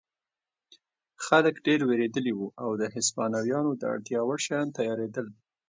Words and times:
خلک 1.25 1.55
ډېر 1.65 1.79
وېرېدلي 1.89 2.33
وو 2.35 2.47
او 2.63 2.69
د 2.81 2.83
هسپانویانو 2.95 3.71
د 3.77 3.83
اړتیا 3.93 4.19
وړ 4.25 4.37
شیان 4.45 4.67
تیارېدل. 4.77 5.27